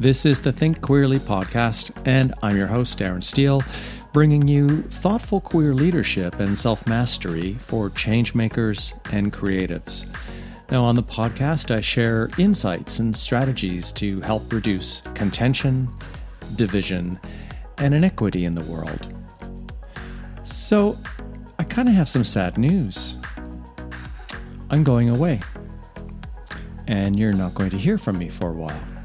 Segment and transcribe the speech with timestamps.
[0.00, 3.62] This is the Think Queerly podcast, and I'm your host, Darren Stehle,
[4.14, 10.08] bringing you thoughtful queer leadership and self mastery for changemakers and creatives.
[10.70, 15.86] Now, on the podcast, I share insights and strategies to help reduce contention,
[16.56, 17.20] division,
[17.76, 19.14] and inequity in the world.
[20.44, 20.96] So,
[21.58, 23.16] I kind of have some sad news.
[24.70, 25.40] I'm going away,
[26.86, 28.99] and you're not going to hear from me for a while.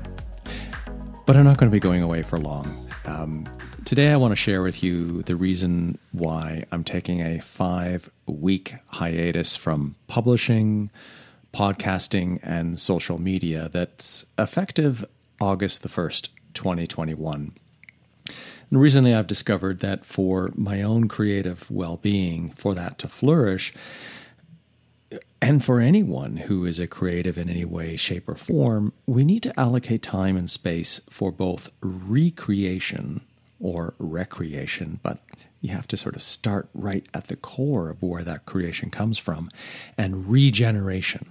[1.25, 2.71] But I'm not going to be going away for long.
[3.05, 3.49] Um,
[3.83, 8.75] today, I want to share with you the reason why I'm taking a five week
[8.87, 10.91] hiatus from publishing,
[11.51, 15.03] podcasting, and social media that's effective
[15.41, 17.53] August the 1st, 2021.
[18.69, 23.73] And recently, I've discovered that for my own creative well being, for that to flourish,
[25.41, 29.43] and for anyone who is a creative in any way, shape, or form, we need
[29.43, 33.21] to allocate time and space for both recreation
[33.59, 35.19] or recreation, but
[35.61, 39.17] you have to sort of start right at the core of where that creation comes
[39.17, 39.49] from,
[39.97, 41.29] and regeneration.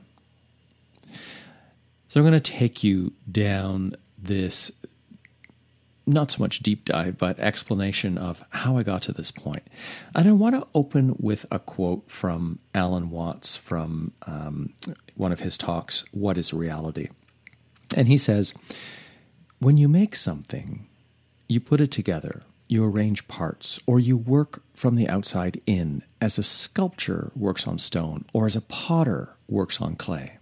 [2.09, 4.70] So I'm going to take you down this
[6.07, 9.63] not so much deep dive, but explanation of how I got to this point.
[10.15, 14.73] And I want to open with a quote from Alan Watts from um,
[15.15, 17.09] one of his talks, What is Reality?
[17.97, 18.53] And he says,
[19.59, 20.87] When you make something,
[21.49, 26.39] you put it together, you arrange parts, or you work from the outside in, as
[26.39, 30.39] a sculptor works on stone, or as a potter works on clay.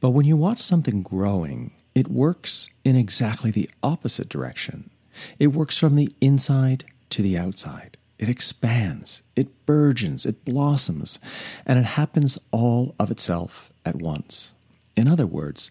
[0.00, 4.90] But when you watch something growing, it works in exactly the opposite direction.
[5.38, 7.96] It works from the inside to the outside.
[8.18, 11.18] It expands, it burgeons, it blossoms,
[11.66, 14.52] and it happens all of itself at once.
[14.96, 15.70] In other words,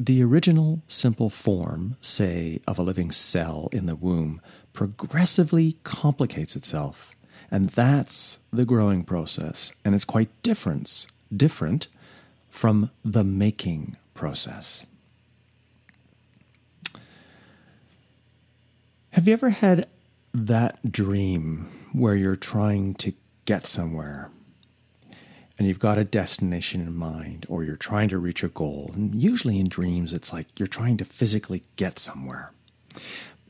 [0.00, 4.40] the original simple form, say, of a living cell in the womb,
[4.72, 7.14] progressively complicates itself.
[7.50, 9.72] And that's the growing process.
[9.84, 11.86] And it's quite different, different
[12.48, 14.84] from the making process.
[19.12, 19.88] Have you ever had
[20.32, 23.12] that dream where you're trying to
[23.44, 24.30] get somewhere
[25.58, 28.90] and you've got a destination in mind or you're trying to reach a goal?
[28.94, 32.52] And usually in dreams, it's like you're trying to physically get somewhere.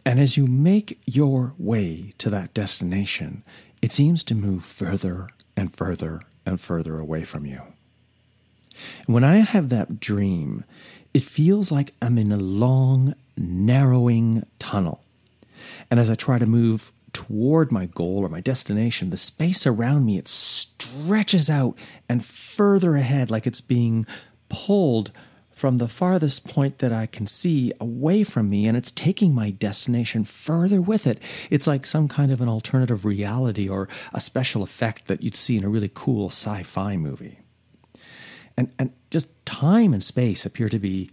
[0.05, 3.45] And as you make your way to that destination,
[3.81, 7.63] it seems to move further and further and further away from you.
[9.07, 10.65] when I have that dream,
[11.15, 15.02] it feels like I'm in a long, narrowing tunnel
[15.93, 20.07] and as I try to move toward my goal or my destination, the space around
[20.07, 21.77] me it stretches out
[22.09, 24.07] and further ahead like it's being
[24.49, 25.13] pulled
[25.51, 29.51] from the farthest point that I can see away from me, and it's taking my
[29.51, 31.21] destination further with it.
[31.51, 35.59] It's like some kind of an alternative reality or a special effect that you'd see
[35.59, 37.41] in a really cool sci fi movie.
[38.57, 41.11] And, and just time and space appear to be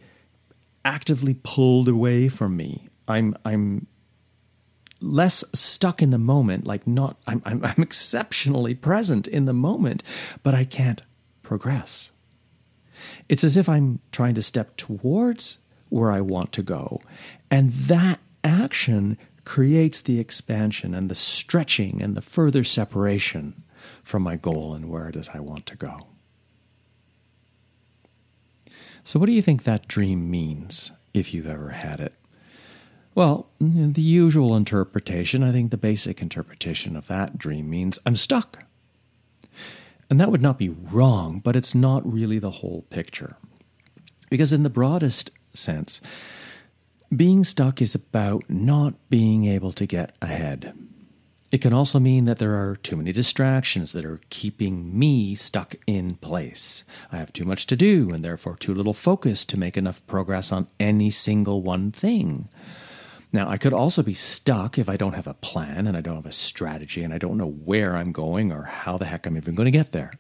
[0.86, 2.88] actively pulled away from me.
[3.10, 3.86] I'm, I'm
[5.02, 10.04] less stuck in the moment, like not, I'm, I'm, I'm exceptionally present in the moment,
[10.44, 11.04] but I can't
[11.44, 12.12] progress.
[13.28, 17.02] It's as if I'm trying to step towards where I want to go.
[17.50, 23.64] And that action creates the expansion and the stretching and the further separation
[24.04, 26.08] from my goal and where it is I want to go.
[29.04, 32.14] So, what do you think that dream means if you've ever had it?
[33.20, 38.64] Well, the usual interpretation, I think the basic interpretation of that dream means I'm stuck.
[40.10, 43.36] And that would not be wrong, but it's not really the whole picture.
[44.30, 46.00] Because, in the broadest sense,
[47.14, 50.74] being stuck is about not being able to get ahead.
[51.52, 55.76] It can also mean that there are too many distractions that are keeping me stuck
[55.86, 56.86] in place.
[57.12, 60.54] I have too much to do and therefore too little focus to make enough progress
[60.54, 62.48] on any single one thing.
[63.32, 66.16] Now, I could also be stuck if I don't have a plan and I don't
[66.16, 69.38] have a strategy and I don't know where I'm going or how the heck I'm
[69.38, 70.12] even going to get there.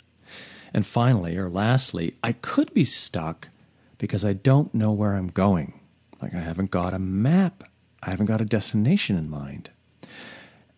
[0.73, 3.47] And finally, or lastly, I could be stuck
[3.97, 5.79] because I don't know where I'm going.
[6.21, 7.63] Like I haven't got a map,
[8.03, 9.71] I haven't got a destination in mind.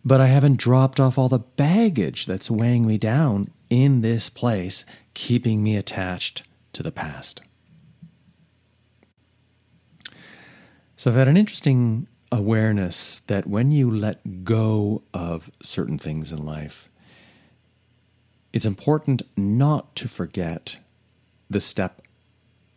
[0.05, 4.85] But I haven't dropped off all the baggage that's weighing me down in this place,
[5.13, 6.43] keeping me attached
[6.73, 7.41] to the past.
[10.95, 16.45] So I've had an interesting awareness that when you let go of certain things in
[16.45, 16.89] life,
[18.53, 20.77] it's important not to forget
[21.49, 22.01] the step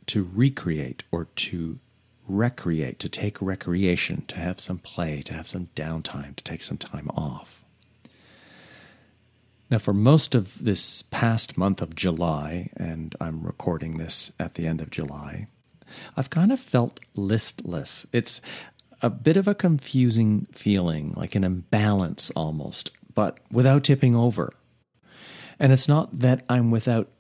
[0.07, 1.79] to recreate or to
[2.27, 6.79] recreate, to take recreation, to have some play, to have some downtime, to take some
[6.79, 7.65] time off.
[9.71, 14.67] Now, for most of this past month of July, and I'm recording this at the
[14.67, 15.49] end of July,
[16.17, 18.07] I've kind of felt listless.
[18.13, 18.41] It's
[19.03, 24.53] a bit of a confusing feeling, like an imbalance almost, but without tipping over.
[25.59, 27.11] And it's not that I'm without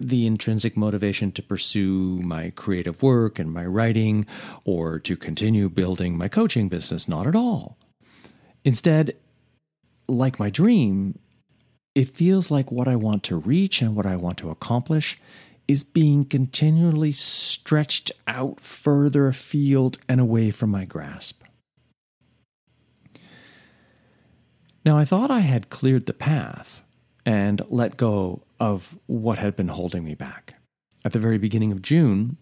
[0.00, 4.26] the intrinsic motivation to pursue my creative work and my writing
[4.64, 7.76] or to continue building my coaching business, not at all.
[8.64, 9.16] Instead,
[10.08, 11.18] like my dream,
[11.94, 15.20] it feels like what I want to reach and what I want to accomplish
[15.68, 21.42] is being continually stretched out further afield and away from my grasp.
[24.84, 26.82] Now, I thought I had cleared the path
[27.24, 30.54] and let go of what had been holding me back.
[31.04, 32.36] At the very beginning of June,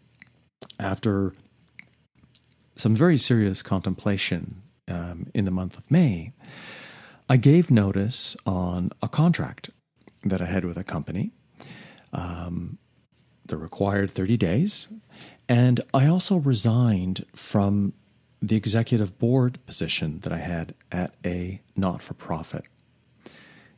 [0.79, 1.35] after
[2.77, 6.33] some very serious contemplation um, in the month of May,
[7.29, 9.71] I gave notice on a contract
[10.25, 11.33] that I had with a company,
[12.13, 12.79] um,
[13.51, 14.89] the required 30 days,
[15.49, 17.93] and I also resigned from
[18.41, 22.65] the executive board position that I had at a not for profit.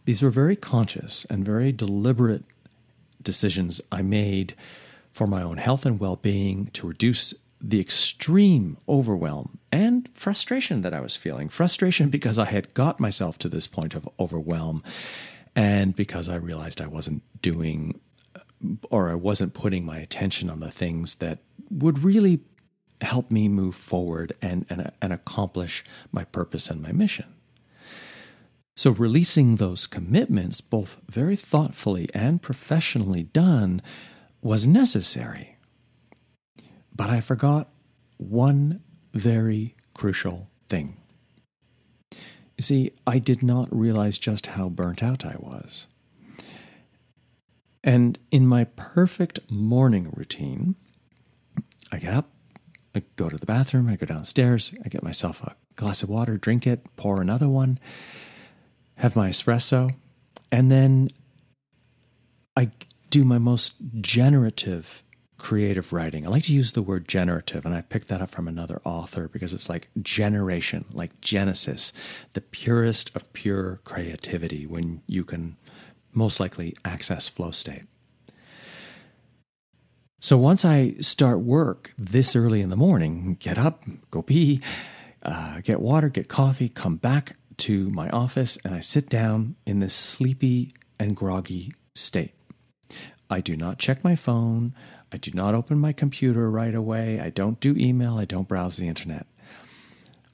[0.04, 2.44] These were very conscious and very deliberate
[3.22, 4.54] decisions I made
[5.12, 10.94] for my own health and well being to reduce the extreme overwhelm and frustration that
[10.94, 11.48] I was feeling.
[11.48, 14.82] Frustration because I had got myself to this point of overwhelm
[15.54, 18.00] and because I realized I wasn't doing
[18.90, 21.38] or I wasn't putting my attention on the things that
[21.70, 22.40] would really
[23.00, 27.26] help me move forward and, and, and accomplish my purpose and my mission.
[28.74, 33.82] So, releasing those commitments, both very thoughtfully and professionally done,
[34.40, 35.56] was necessary.
[36.94, 37.68] But I forgot
[38.16, 38.82] one
[39.12, 40.96] very crucial thing.
[42.10, 45.86] You see, I did not realize just how burnt out I was.
[47.84, 50.76] And in my perfect morning routine,
[51.90, 52.30] I get up,
[52.94, 56.36] I go to the bathroom, I go downstairs, I get myself a glass of water,
[56.36, 57.78] drink it, pour another one,
[58.96, 59.94] have my espresso,
[60.50, 61.08] and then
[62.56, 62.70] I
[63.10, 65.02] do my most generative
[65.38, 66.24] creative writing.
[66.24, 69.28] I like to use the word generative, and I picked that up from another author
[69.28, 71.92] because it's like generation, like Genesis,
[72.34, 75.56] the purest of pure creativity when you can
[76.12, 77.84] most likely access flow state.
[80.20, 84.60] So once I start work this early in the morning, get up, go pee,
[85.24, 89.80] uh, get water, get coffee, come back to my office, and I sit down in
[89.80, 92.34] this sleepy and groggy state.
[93.28, 94.74] I do not check my phone.
[95.10, 97.18] I do not open my computer right away.
[97.18, 98.16] I don't do email.
[98.16, 99.26] I don't browse the internet.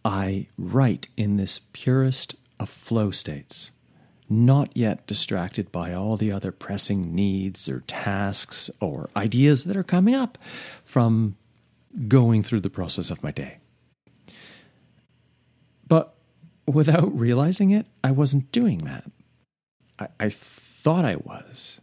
[0.04, 3.70] I write in this purest of flow states
[4.28, 9.84] not yet distracted by all the other pressing needs or tasks or ideas that are
[9.84, 10.38] coming up
[10.84, 11.36] from
[12.06, 13.58] going through the process of my day.
[15.86, 16.14] But
[16.66, 19.10] without realizing it, I wasn't doing that.
[19.98, 21.80] I, I thought I was.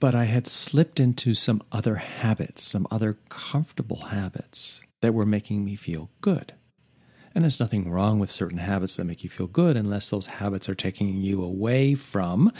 [0.00, 5.64] But I had slipped into some other habits, some other comfortable habits that were making
[5.64, 6.54] me feel good.
[7.36, 10.70] And there's nothing wrong with certain habits that make you feel good unless those habits
[10.70, 12.50] are taking you away from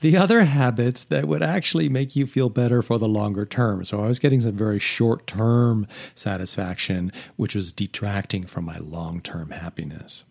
[0.00, 3.84] the other habits that would actually make you feel better for the longer term.
[3.84, 9.20] So I was getting some very short term satisfaction, which was detracting from my long
[9.22, 10.22] term happiness.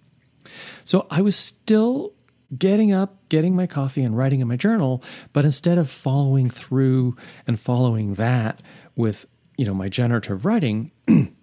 [0.86, 2.14] So I was still
[2.58, 7.18] getting up, getting my coffee, and writing in my journal, but instead of following through
[7.46, 8.62] and following that
[8.96, 10.92] with you know my generative writing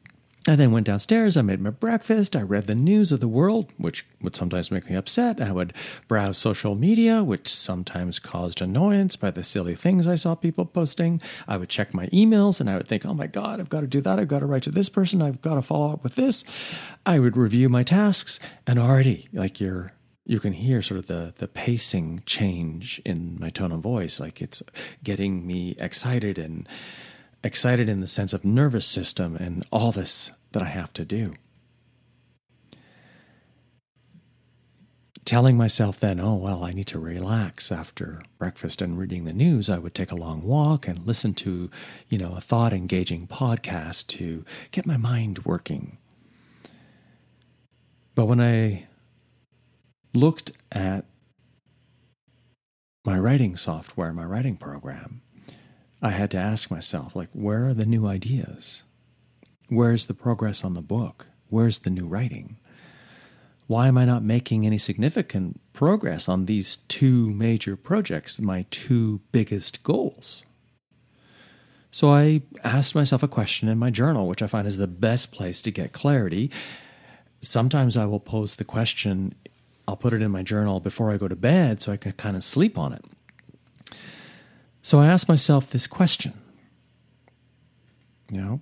[0.49, 3.71] I then went downstairs, I made my breakfast, I read the news of the world,
[3.77, 5.43] which would sometimes make me upset.
[5.43, 5.75] I would
[6.07, 11.21] browse social media, which sometimes caused annoyance by the silly things I saw people posting.
[11.47, 13.87] I would check my emails and I would think, oh my God, I've got to
[13.87, 14.19] do that.
[14.19, 15.21] I've got to write to this person.
[15.21, 16.45] I've got to follow up with this.
[17.05, 19.93] I would review my tasks and already, like you're
[20.25, 24.43] you can hear sort of the the pacing change in my tone of voice like
[24.43, 24.63] it's
[25.03, 26.69] getting me excited and
[27.43, 31.35] excited in the sense of nervous system and all this that I have to do.
[35.25, 39.69] Telling myself then, oh, well, I need to relax after breakfast and reading the news,
[39.69, 41.71] I would take a long walk and listen to,
[42.09, 45.99] you know, a thought engaging podcast to get my mind working.
[48.15, 48.87] But when I
[50.15, 51.05] looked at
[53.05, 55.21] my writing software, my writing program,
[56.01, 58.83] I had to ask myself, like, where are the new ideas?
[59.69, 61.27] Where's the progress on the book?
[61.49, 62.57] Where's the new writing?
[63.67, 69.21] Why am I not making any significant progress on these two major projects, my two
[69.31, 70.45] biggest goals?
[71.91, 75.33] So I asked myself a question in my journal, which I find is the best
[75.33, 76.51] place to get clarity.
[77.43, 79.35] Sometimes I will pose the question,
[79.87, 82.37] I'll put it in my journal before I go to bed so I can kind
[82.37, 83.05] of sleep on it.
[84.83, 86.33] So I asked myself this question
[88.31, 88.61] You know,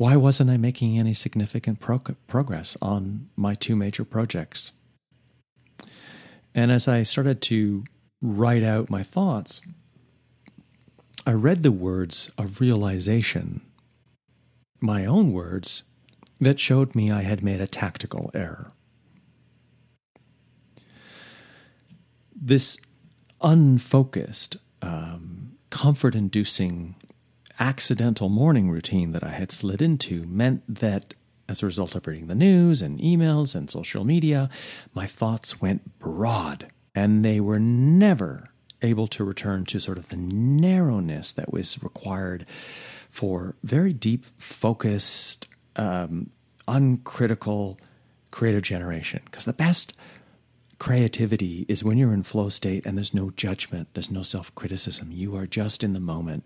[0.00, 4.72] why wasn't I making any significant pro- progress on my two major projects?
[6.54, 7.84] And as I started to
[8.22, 9.60] write out my thoughts,
[11.26, 13.60] I read the words of realization,
[14.80, 15.82] my own words,
[16.40, 18.72] that showed me I had made a tactical error.
[22.34, 22.78] This
[23.42, 26.94] unfocused, um, comfort inducing,
[27.60, 31.14] accidental morning routine that I had slid into meant that
[31.48, 34.48] as a result of reading the news and emails and social media,
[34.94, 38.50] my thoughts went broad and they were never
[38.82, 42.46] able to return to sort of the narrowness that was required
[43.10, 46.30] for very deep, focused, um,
[46.66, 47.78] uncritical
[48.30, 49.20] creative generation.
[49.24, 49.94] Because the best
[50.78, 55.10] creativity is when you're in flow state and there's no judgment, there's no self criticism.
[55.10, 56.44] You are just in the moment.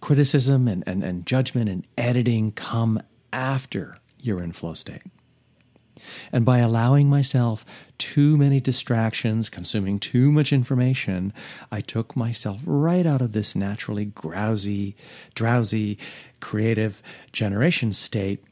[0.00, 3.00] Criticism and, and, and judgment and editing come
[3.32, 5.02] after you're in flow state.
[6.32, 7.64] And by allowing myself
[7.98, 11.32] too many distractions, consuming too much information,
[11.70, 14.96] I took myself right out of this naturally drowsy,
[15.34, 15.98] drowsy,
[16.40, 18.44] creative generation state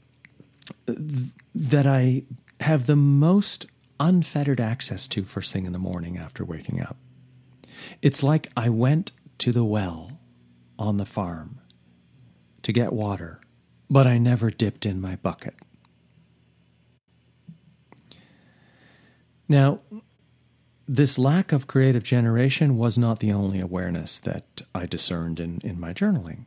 [1.55, 2.23] that I
[2.61, 3.67] have the most
[3.99, 6.97] unfettered access to first thing in the morning after waking up.
[8.01, 10.19] It's like I went to the well
[10.83, 11.61] on the farm
[12.63, 13.41] to get water,
[13.89, 15.55] but I never dipped in my bucket.
[19.49, 19.81] Now,
[20.89, 25.79] this lack of creative generation was not the only awareness that I discerned in, in
[25.79, 26.47] my journaling.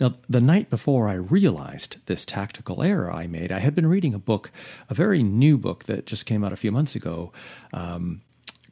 [0.00, 4.14] Now, the night before I realized this tactical error I made, I had been reading
[4.14, 4.50] a book,
[4.88, 7.32] a very new book that just came out a few months ago,
[7.72, 8.22] um,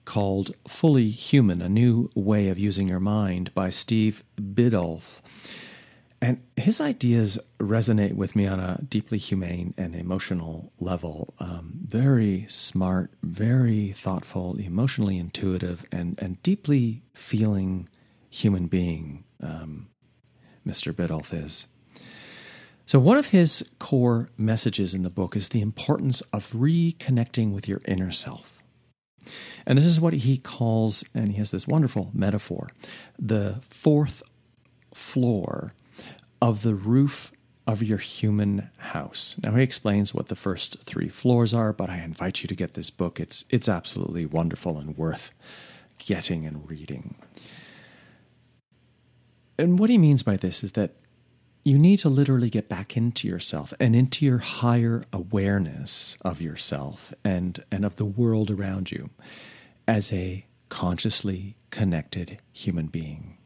[0.08, 5.20] called Fully Human A New Way of Using Your Mind by Steve Biddulph.
[6.22, 11.34] And his ideas resonate with me on a deeply humane and emotional level.
[11.38, 17.86] Um, very smart, very thoughtful, emotionally intuitive, and, and deeply feeling
[18.30, 19.88] human being, um,
[20.66, 20.90] Mr.
[20.90, 21.66] Biddulph is.
[22.86, 27.68] So, one of his core messages in the book is the importance of reconnecting with
[27.68, 28.57] your inner self.
[29.66, 32.70] And this is what he calls, and he has this wonderful metaphor
[33.18, 34.22] the fourth
[34.94, 35.74] floor
[36.40, 37.32] of the roof
[37.66, 39.36] of your human house.
[39.42, 42.74] Now he explains what the first 3 floors are, but I invite you to get
[42.74, 43.20] this book.
[43.20, 45.32] It's it's absolutely wonderful and worth
[45.98, 47.16] getting and reading.
[49.58, 50.92] And what he means by this is that
[51.64, 57.12] you need to literally get back into yourself and into your higher awareness of yourself
[57.24, 59.10] and, and of the world around you
[59.86, 63.36] as a consciously connected human being.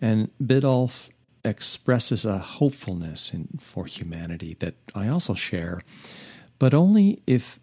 [0.00, 1.10] And Biddulph
[1.44, 5.82] expresses a hopefulness in, for humanity that I also share,
[6.58, 7.58] but only if,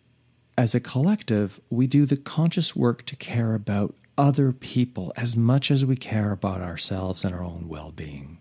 [0.57, 5.71] as a collective, we do the conscious work to care about other people as much
[5.71, 8.37] as we care about ourselves and our own well being.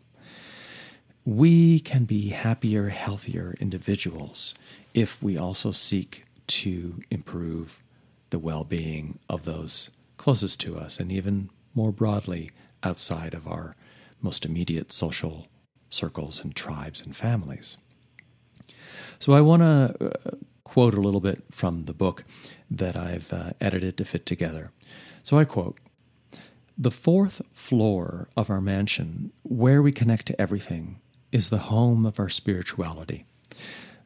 [1.24, 4.54] We can be happier, healthier individuals
[4.94, 7.82] if we also seek to improve
[8.30, 12.50] the well being of those closest to us and even more broadly
[12.82, 13.76] outside of our
[14.22, 15.46] most immediate social
[15.90, 17.76] circles and tribes and families.
[19.18, 20.30] So I want to uh,
[20.64, 22.24] quote a little bit from the book
[22.70, 24.70] that I've uh, edited to fit together.
[25.22, 25.78] So I quote
[26.78, 31.00] The fourth floor of our mansion, where we connect to everything,
[31.32, 33.24] is the home of our spirituality.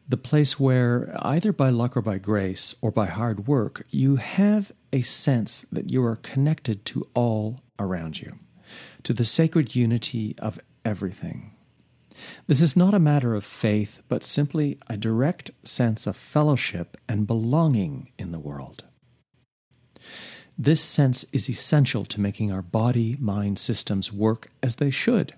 [0.09, 4.73] The place where, either by luck or by grace or by hard work, you have
[4.93, 8.39] a sense that you are connected to all around you
[9.03, 11.53] to the sacred unity of everything.
[12.47, 17.27] This is not a matter of faith, but simply a direct sense of fellowship and
[17.27, 18.85] belonging in the world.
[20.57, 25.35] This sense is essential to making our body mind systems work as they should.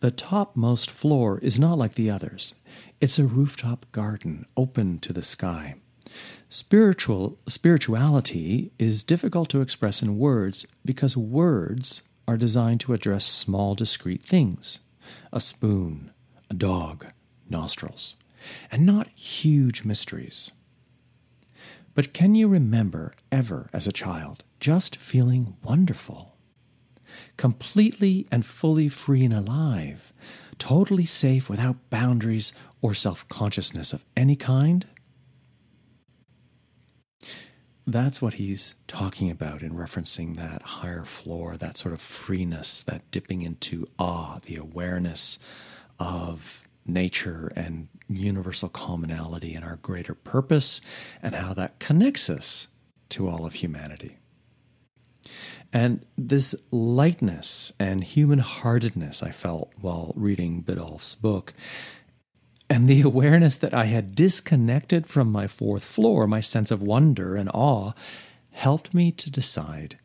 [0.00, 2.54] The topmost floor is not like the others,
[3.00, 5.76] it's a rooftop garden open to the sky.
[6.48, 13.74] Spiritual spirituality is difficult to express in words because words are designed to address small,
[13.74, 14.80] discrete things.
[15.32, 16.10] a spoon,
[16.48, 17.06] a dog,
[17.48, 18.16] nostrils,
[18.70, 20.50] and not huge mysteries.
[21.94, 26.33] But can you remember ever as a child just feeling wonderful?
[27.36, 30.12] Completely and fully free and alive,
[30.58, 34.86] totally safe without boundaries or self consciousness of any kind?
[37.86, 43.10] That's what he's talking about in referencing that higher floor, that sort of freeness, that
[43.10, 45.38] dipping into awe, the awareness
[45.98, 50.80] of nature and universal commonality and our greater purpose,
[51.22, 52.68] and how that connects us
[53.10, 54.18] to all of humanity.
[55.72, 61.54] And this lightness and human heartedness I felt while reading Biddulph's book,
[62.70, 67.36] and the awareness that I had disconnected from my fourth floor, my sense of wonder
[67.36, 67.92] and awe,
[68.52, 69.98] helped me to decide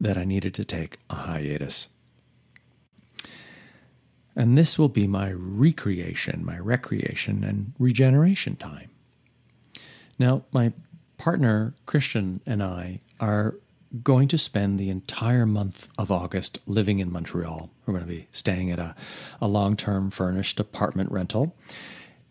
[0.00, 1.88] that I needed to take a hiatus.
[4.36, 8.90] And this will be my recreation, my recreation and regeneration time.
[10.18, 10.72] Now, my
[11.16, 13.56] partner, Christian, and I are
[14.02, 17.70] going to spend the entire month of August living in Montreal.
[17.86, 18.94] We're going to be staying at a,
[19.40, 21.56] a long term furnished apartment rental.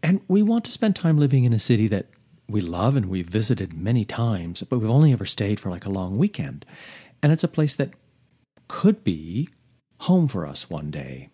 [0.01, 2.07] And we want to spend time living in a city that
[2.49, 5.89] we love and we've visited many times, but we've only ever stayed for like a
[5.89, 6.65] long weekend.
[7.21, 7.91] And it's a place that
[8.67, 9.47] could be
[9.99, 11.29] home for us one day.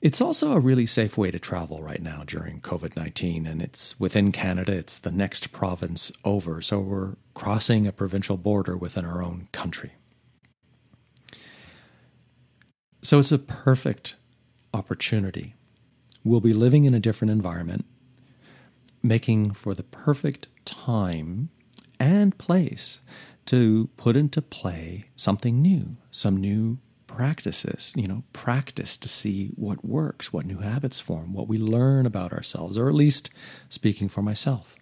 [0.00, 3.98] It's also a really safe way to travel right now during COVID 19, and it's
[3.98, 4.72] within Canada.
[4.72, 9.92] It's the next province over, so we're crossing a provincial border within our own country.
[13.02, 14.16] So it's a perfect
[14.72, 15.54] opportunity.
[16.24, 17.84] We'll be living in a different environment,
[19.02, 21.50] making for the perfect time
[22.00, 23.00] and place
[23.46, 29.84] to put into play something new, some new practices, you know, practice to see what
[29.84, 33.30] works, what new habits form, what we learn about ourselves, or at least
[33.68, 34.74] speaking for myself.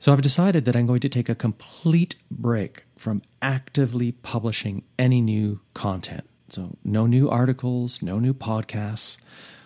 [0.00, 5.20] So I've decided that I'm going to take a complete break from actively publishing any
[5.20, 6.24] new content.
[6.50, 9.18] So, no new articles, no new podcasts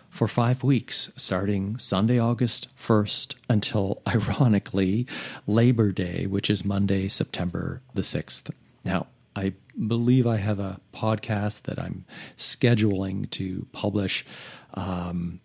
[0.09, 5.07] for five weeks, starting Sunday, August 1st until, ironically,
[5.47, 8.51] Labor Day, which is Monday, September the 6th.
[8.85, 9.53] Now, I
[9.87, 12.05] believe I have a podcast that I'm
[12.37, 14.27] scheduling to publish
[14.75, 15.40] um,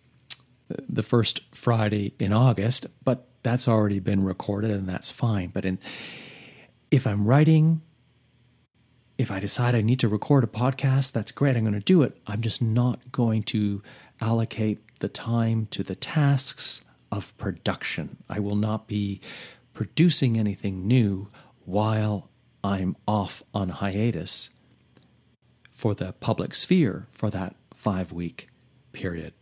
[0.88, 5.48] the first Friday in August, but that's already been recorded and that's fine.
[5.48, 5.78] But in,
[6.90, 7.82] if I'm writing,
[9.16, 11.56] if I decide I need to record a podcast, that's great.
[11.56, 12.16] I'm going to do it.
[12.26, 13.82] I'm just not going to
[14.20, 18.18] allocate the time to the tasks of production.
[18.28, 19.20] I will not be
[19.72, 21.30] producing anything new
[21.64, 22.30] while
[22.62, 24.50] I'm off on hiatus
[25.70, 28.48] for the public sphere for that five week
[28.92, 29.32] period.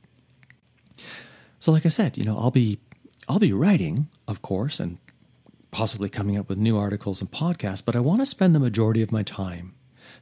[1.66, 2.78] So, like I said, you know, I'll be
[3.28, 4.98] I'll be writing, of course, and
[5.72, 9.02] possibly coming up with new articles and podcasts, but I want to spend the majority
[9.02, 9.74] of my time,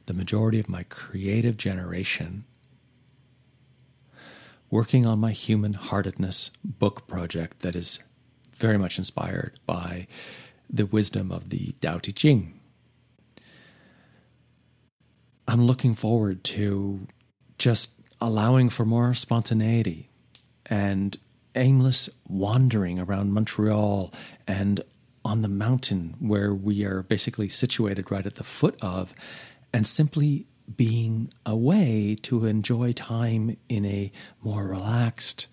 [0.07, 2.45] the majority of my creative generation,
[4.71, 7.99] working on my human heartedness book project that is
[8.55, 10.07] very much inspired by
[10.67, 12.59] the wisdom of the Tao Te Ching.
[15.47, 17.05] I'm looking forward to
[17.59, 20.09] just allowing for more spontaneity
[20.65, 21.15] and
[21.55, 24.13] aimless wandering around Montreal
[24.47, 24.81] and
[25.23, 29.13] on the mountain where we are basically situated right at the foot of,
[29.73, 30.45] and simply
[30.77, 35.47] being away to enjoy time in a more relaxed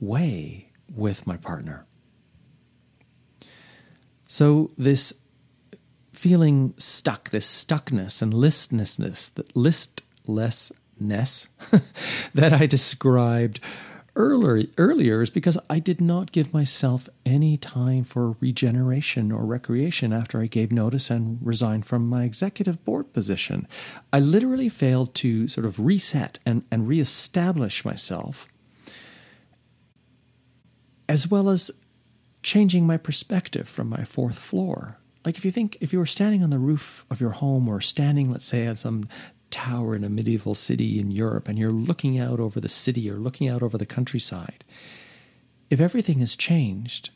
[0.00, 1.84] way with my partner.
[4.26, 5.14] So, this
[6.12, 11.48] feeling stuck, this stuckness and listlessness, that listlessness
[12.34, 13.60] that I described
[14.18, 20.12] earlier, earlier is because I did not give myself any time for regeneration or recreation
[20.12, 23.66] after I gave notice and resigned from my executive board position.
[24.12, 28.46] I literally failed to sort of reset and, and reestablish myself,
[31.08, 31.70] as well as
[32.42, 36.42] changing my perspective from my fourth floor like if you think if you were standing
[36.42, 39.06] on the roof of your home or standing let's say at some
[39.50, 43.16] tower in a medieval city in Europe and you're looking out over the city or
[43.16, 44.64] looking out over the countryside.
[45.70, 47.10] If everything has changed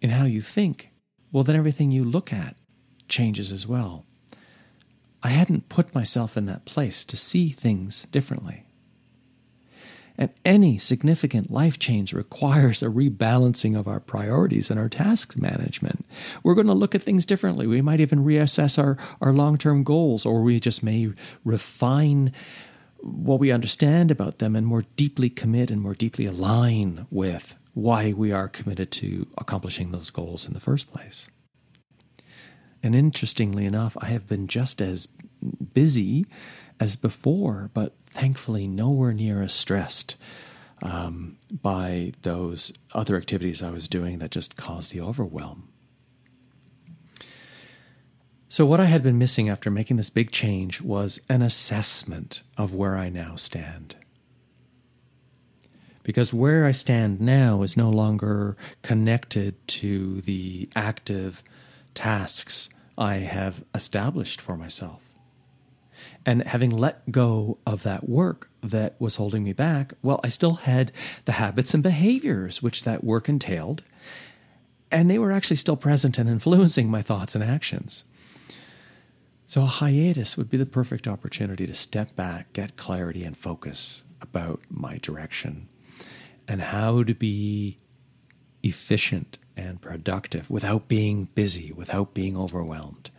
[0.00, 0.90] in how you think
[1.32, 2.56] well then everything you look at
[3.08, 4.04] changes as well.
[5.22, 8.64] I hadn't put myself in that place to see things differently
[10.18, 16.04] and any significant life change requires a rebalancing of our priorities and our task management.
[16.42, 17.68] We're going to look at things differently.
[17.68, 21.12] We might even reassess our, our long term goals, or we just may
[21.44, 22.32] refine
[23.00, 28.12] what we understand about them and more deeply commit and more deeply align with why
[28.12, 31.28] we are committed to accomplishing those goals in the first place.
[32.82, 35.06] And interestingly enough, I have been just as
[35.74, 36.26] busy
[36.80, 40.16] as before, but thankfully nowhere near as stressed
[40.82, 45.68] um, by those other activities I was doing that just caused the overwhelm.
[48.48, 52.74] So, what I had been missing after making this big change was an assessment of
[52.74, 53.94] where I now stand.
[56.02, 61.42] Because where I stand now is no longer connected to the active
[61.94, 65.07] tasks I have established for myself.
[66.24, 70.54] And having let go of that work that was holding me back, well, I still
[70.54, 70.92] had
[71.24, 73.82] the habits and behaviors which that work entailed,
[74.90, 78.04] and they were actually still present and influencing my thoughts and actions.
[79.46, 84.02] So, a hiatus would be the perfect opportunity to step back, get clarity, and focus
[84.20, 85.68] about my direction
[86.46, 87.78] and how to be
[88.62, 93.10] efficient and productive without being busy, without being overwhelmed.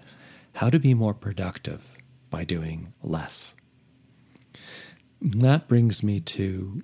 [0.53, 1.97] How to be more productive
[2.29, 3.53] by doing less.
[5.21, 6.83] And that brings me to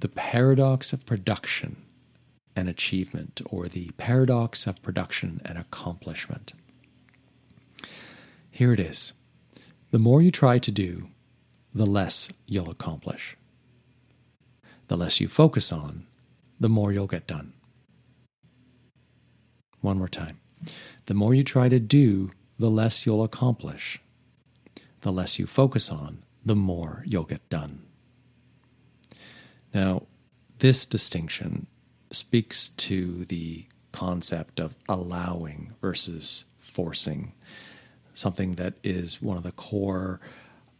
[0.00, 1.76] the paradox of production
[2.54, 6.52] and achievement, or the paradox of production and accomplishment.
[8.50, 9.12] Here it is
[9.90, 11.08] the more you try to do,
[11.72, 13.36] the less you'll accomplish.
[14.88, 16.06] The less you focus on,
[16.58, 17.52] the more you'll get done.
[19.80, 20.40] One more time.
[21.06, 24.00] The more you try to do, the less you'll accomplish.
[25.00, 27.82] The less you focus on, the more you'll get done.
[29.72, 30.06] Now,
[30.58, 31.66] this distinction
[32.10, 37.32] speaks to the concept of allowing versus forcing
[38.14, 40.20] something that is one of the core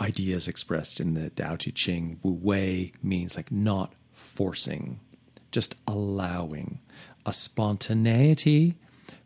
[0.00, 2.18] ideas expressed in the Tao Te Ching.
[2.22, 5.00] Wu Wei means like not forcing,
[5.52, 6.80] just allowing
[7.24, 8.76] a spontaneity,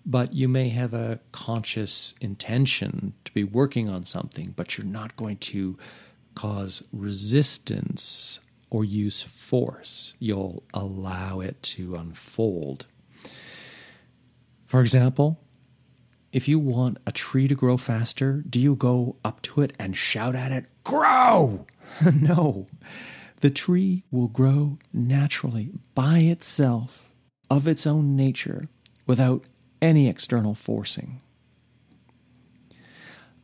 [0.05, 5.17] but you may have a conscious intention to be working on something, but you're not
[5.17, 5.79] going to
[6.35, 10.15] cause resistance or use force.
[10.19, 12.87] You'll allow it to unfold.
[14.65, 15.39] For example,
[16.33, 19.95] if you want a tree to grow faster, do you go up to it and
[19.97, 21.67] shout at it, Grow!
[22.15, 22.67] no.
[23.41, 27.13] The tree will grow naturally by itself,
[27.51, 28.69] of its own nature,
[29.07, 29.45] without
[29.83, 31.21] any external forcing.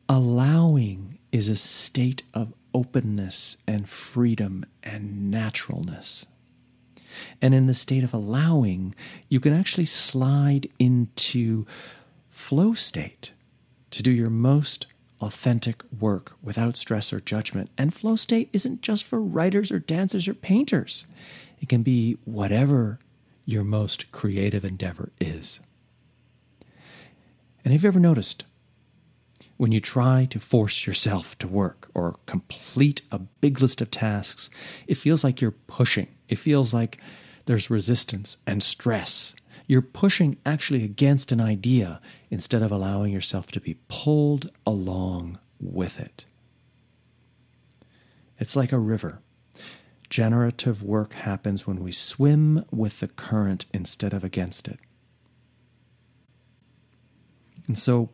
[0.08, 6.24] Allowing is a state of openness and freedom and naturalness.
[7.42, 8.94] And in the state of allowing,
[9.28, 11.66] you can actually slide into
[12.28, 13.32] flow state
[13.90, 14.86] to do your most
[15.20, 17.70] authentic work without stress or judgment.
[17.76, 21.06] And flow state isn't just for writers or dancers or painters,
[21.60, 23.00] it can be whatever
[23.44, 25.58] your most creative endeavor is.
[27.68, 28.46] And have you ever noticed
[29.58, 34.48] when you try to force yourself to work or complete a big list of tasks,
[34.86, 36.08] it feels like you're pushing.
[36.30, 36.96] It feels like
[37.44, 39.34] there's resistance and stress
[39.66, 42.00] you're pushing actually against an idea
[42.30, 46.24] instead of allowing yourself to be pulled along with it.
[48.38, 49.20] It's like a river.
[50.08, 54.78] Generative work happens when we swim with the current instead of against it.
[57.68, 58.08] And so,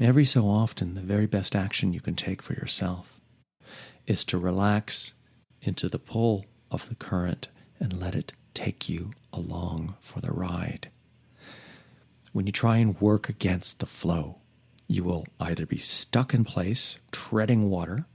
[0.00, 3.20] every so often, the very best action you can take for yourself
[4.06, 5.12] is to relax
[5.60, 10.90] into the pull of the current and let it take you along for the ride.
[12.32, 14.38] When you try and work against the flow,
[14.86, 18.06] you will either be stuck in place, treading water,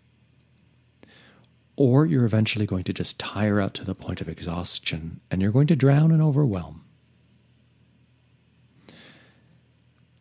[1.75, 5.51] or you're eventually going to just tire out to the point of exhaustion and you're
[5.51, 6.82] going to drown and overwhelm.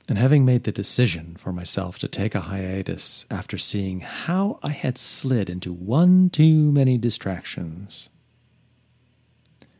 [0.09, 4.71] And having made the decision for myself to take a hiatus after seeing how I
[4.71, 8.09] had slid into one too many distractions,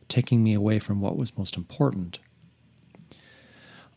[0.07, 2.19] taking me away from what was most important.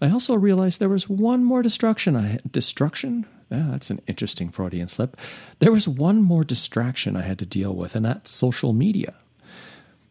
[0.01, 3.25] I also realized there was one more destruction I had, destruction?
[3.51, 5.17] Yeah, that's an interesting Freudian slip.
[5.61, 9.15] There was one more distraction I had to deal with, and that's social media.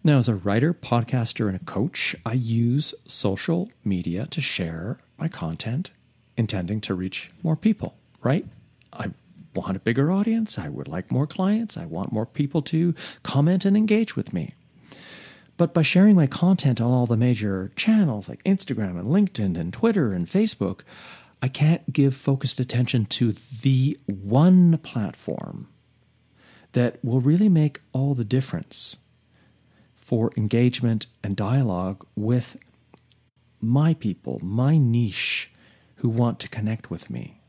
[0.03, 5.27] Now, as a writer, podcaster, and a coach, I use social media to share my
[5.27, 5.91] content,
[6.37, 8.45] intending to reach more people, right?
[8.91, 9.11] I
[9.53, 10.59] want a bigger audience.
[10.59, 11.77] I would like more clients.
[11.77, 12.93] I want more people to
[13.23, 14.53] comment and engage with me.
[15.57, 19.71] But by sharing my content on all the major channels like Instagram and LinkedIn and
[19.71, 20.81] Twitter and Facebook,
[21.41, 25.69] I can't give focused attention to the one platform
[26.73, 28.97] that will really make all the difference
[29.95, 32.57] for engagement and dialogue with
[33.61, 35.51] my people, my niche
[35.95, 37.41] who want to connect with me.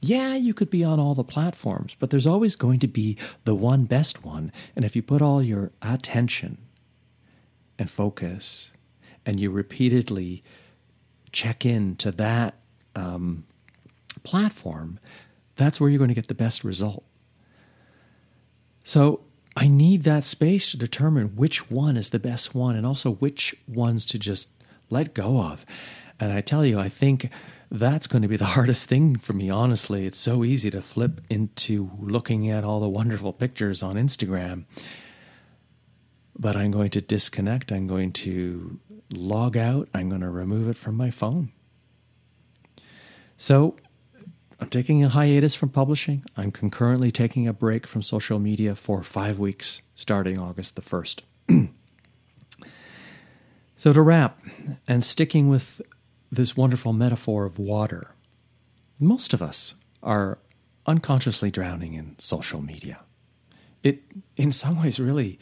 [0.00, 3.54] Yeah, you could be on all the platforms, but there's always going to be the
[3.54, 4.50] one best one.
[4.74, 6.58] And if you put all your attention
[7.78, 8.72] and focus
[9.26, 10.42] and you repeatedly
[11.32, 12.56] check in to that
[12.96, 13.44] um,
[14.22, 14.98] platform,
[15.56, 17.04] that's where you're going to get the best result.
[18.82, 19.20] So
[19.56, 23.54] I need that space to determine which one is the best one and also which
[23.68, 24.50] ones to just
[24.88, 25.66] let go of.
[26.18, 27.30] And I tell you, I think
[27.70, 30.06] that's going to be the hardest thing for me, honestly.
[30.06, 34.64] It's so easy to flip into looking at all the wonderful pictures on Instagram.
[36.38, 37.70] But I'm going to disconnect.
[37.70, 38.80] I'm going to
[39.10, 39.88] log out.
[39.94, 41.52] I'm going to remove it from my phone.
[43.36, 43.76] So
[44.60, 46.24] I'm taking a hiatus from publishing.
[46.36, 51.22] I'm concurrently taking a break from social media for five weeks starting August the 1st.
[53.76, 54.38] so, to wrap,
[54.86, 55.80] and sticking with
[56.30, 58.14] this wonderful metaphor of water,
[58.98, 60.38] most of us are
[60.86, 63.00] unconsciously drowning in social media.
[63.82, 64.02] It,
[64.36, 65.38] in some ways, really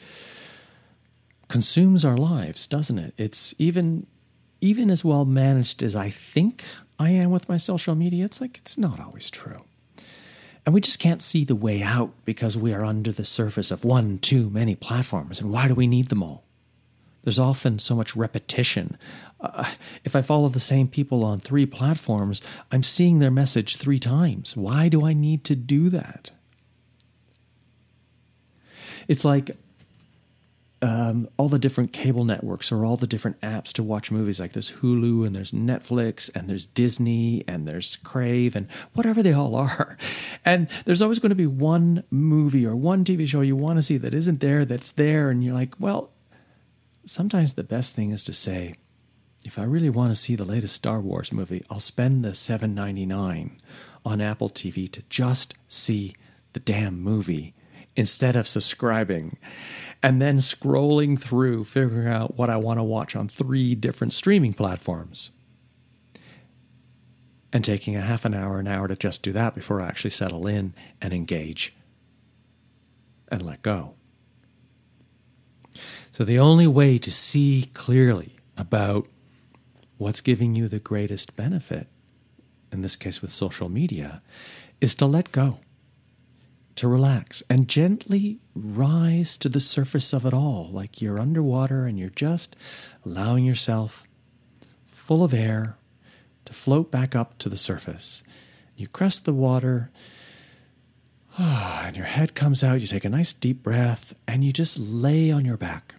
[1.49, 3.15] consumes our lives, doesn't it?
[3.17, 4.07] It's even
[4.61, 6.65] even as well managed as I think
[6.99, 9.65] I am with my social media, it's like it's not always true.
[10.67, 13.85] And we just can't see the way out because we are under the surface of
[13.85, 15.41] one too many platforms.
[15.41, 16.45] And why do we need them all?
[17.25, 18.97] There's often so much repetition.
[19.41, 19.73] Uh,
[20.05, 22.41] if I follow the same people on three platforms,
[22.73, 24.57] I'm seeing their message three times.
[24.57, 26.31] Why do I need to do that?
[29.09, 29.57] It's like
[30.81, 34.39] um, all the different cable networks or all the different apps to watch movies.
[34.39, 39.33] Like there's Hulu and there's Netflix and there's Disney and there's Crave and whatever they
[39.33, 39.97] all are.
[40.45, 43.83] And there's always going to be one movie or one TV show you want to
[43.83, 45.29] see that isn't there that's there.
[45.29, 46.11] And you're like, well,
[47.09, 48.75] sometimes the best thing is to say,
[49.45, 53.53] if I really want to see the latest Star Wars movie, I'll spend the $7.99
[54.05, 56.15] on Apple TV to just see
[56.53, 57.55] the damn movie
[57.97, 59.39] instead of subscribing
[60.03, 64.55] and then scrolling through, figuring out what I want to watch on three different streaming
[64.55, 65.31] platforms.
[67.53, 70.11] And taking a half an hour, an hour to just do that before I actually
[70.11, 71.75] settle in and engage
[73.29, 73.95] and let go.
[76.13, 79.09] So, the only way to see clearly about
[79.97, 81.89] what's giving you the greatest benefit,
[82.73, 84.23] in this case with social media,
[84.81, 85.59] is to let go
[86.79, 91.99] to relax and gently rise to the surface of it all, like you're underwater and
[91.99, 92.55] you're just
[93.05, 94.05] allowing yourself,
[94.87, 95.77] full of air,
[96.45, 98.23] to float back up to the surface.
[98.77, 99.91] You crest the water,
[101.41, 102.81] and your head comes out.
[102.81, 105.95] You take a nice deep breath, and you just lay on your back,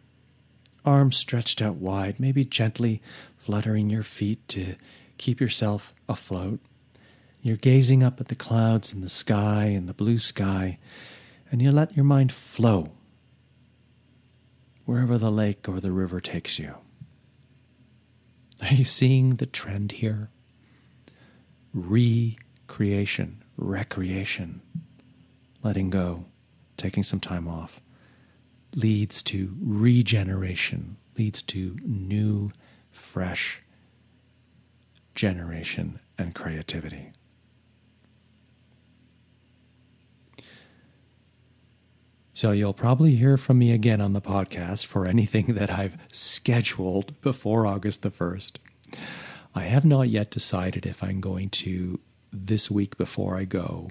[0.84, 3.02] arms stretched out wide, maybe gently
[3.38, 4.76] fluttering your feet to
[5.18, 6.60] keep yourself afloat.
[7.42, 10.78] You're gazing up at the clouds and the sky and the blue sky,
[11.50, 12.92] and you let your mind flow
[14.84, 16.76] wherever the lake or the river takes you.
[18.62, 20.32] Are you seeing the trend here?
[21.74, 24.62] Recreation, recreation,
[25.64, 26.26] letting go,
[26.78, 27.82] taking some time off,
[28.76, 32.52] leads to regeneration, leads to new,
[32.92, 33.62] fresh
[35.16, 37.12] generation and creativity.
[42.40, 47.20] So you'll probably hear from me again on the podcast for anything that I've scheduled
[47.20, 48.60] before August the 1st.
[49.54, 52.00] I have not yet decided if I'm going to,
[52.32, 53.90] this week before I go,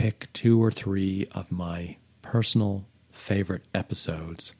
[0.00, 4.54] pick two or three of my personal favorite episodes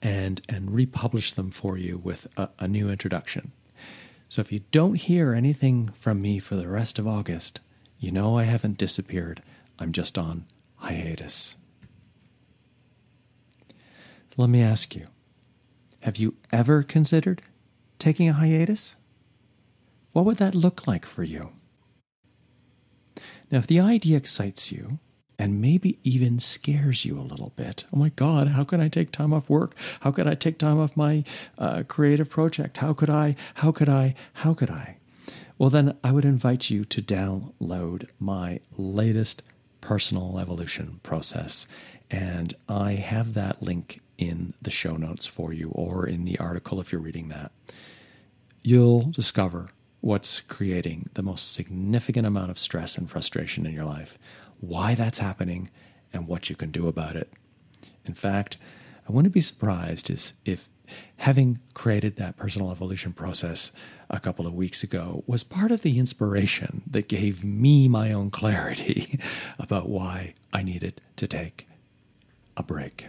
[0.00, 3.50] and and republish them for you with a, a new introduction.
[4.28, 7.58] So if you don't hear anything from me for the rest of August,
[7.98, 9.42] you know I haven't disappeared.
[9.80, 11.56] I'm just on hiatus.
[14.36, 15.08] Let me ask you
[15.98, 17.42] have you ever considered
[17.98, 18.94] taking a hiatus?
[20.12, 21.50] What would that look like for you?
[23.52, 24.98] Now, if the idea excites you
[25.38, 29.12] and maybe even scares you a little bit, oh my God, how can I take
[29.12, 29.74] time off work?
[30.00, 31.22] How could I take time off my
[31.58, 32.78] uh, creative project?
[32.78, 33.36] How could I?
[33.56, 34.14] How could I?
[34.32, 34.96] How could I?
[35.58, 39.42] Well, then I would invite you to download my latest
[39.82, 41.68] personal evolution process.
[42.10, 46.80] And I have that link in the show notes for you or in the article
[46.80, 47.52] if you're reading that.
[48.62, 49.70] You'll discover
[50.02, 54.18] what's creating the most significant amount of stress and frustration in your life,
[54.60, 55.70] why that's happening,
[56.12, 57.32] and what you can do about it.
[58.04, 58.58] In fact,
[59.08, 60.10] I wouldn't be surprised
[60.44, 60.68] if
[61.18, 63.70] having created that personal evolution process
[64.10, 68.30] a couple of weeks ago was part of the inspiration that gave me my own
[68.30, 69.18] clarity
[69.58, 71.68] about why I needed to take
[72.56, 73.06] a break.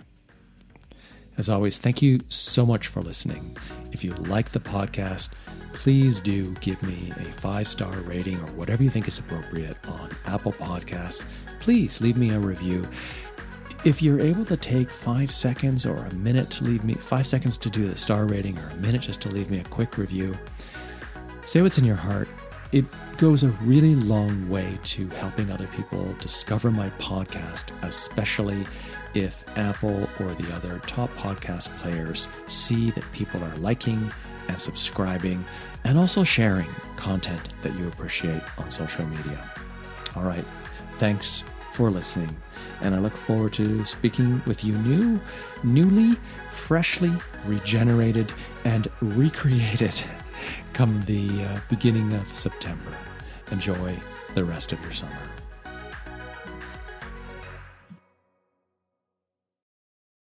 [1.38, 3.58] As always, thank you so much for listening.
[3.91, 5.34] If you like the podcast,
[5.74, 10.10] please do give me a five star rating or whatever you think is appropriate on
[10.26, 11.26] Apple Podcasts.
[11.60, 12.88] Please leave me a review.
[13.84, 17.58] If you're able to take five seconds or a minute to leave me five seconds
[17.58, 20.38] to do the star rating or a minute just to leave me a quick review,
[21.46, 22.30] say what's in your heart.
[22.72, 22.86] It
[23.18, 28.66] goes a really long way to helping other people discover my podcast, especially
[29.14, 34.12] if Apple or the other top podcast players see that people are liking
[34.47, 35.43] and subscribing
[35.84, 39.39] and also sharing content that you appreciate on social media.
[40.15, 40.45] All right.
[40.97, 42.36] Thanks for listening.
[42.82, 45.19] And I look forward to speaking with you new,
[45.63, 46.15] newly,
[46.51, 47.12] freshly
[47.45, 48.32] regenerated,
[48.63, 50.01] and recreated
[50.73, 52.91] come the uh, beginning of September.
[53.51, 53.97] Enjoy
[54.34, 55.33] the rest of your summer.